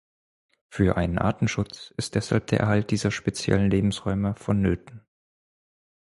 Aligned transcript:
Für 0.71 0.97
einen 0.97 1.19
Artenschutz 1.19 1.93
ist 1.95 2.15
deshalb 2.15 2.47
der 2.47 2.61
Erhalt 2.61 2.89
dieser 2.89 3.11
speziellen 3.11 3.69
Lebensräume 3.69 4.33
vonnöten. 4.33 5.05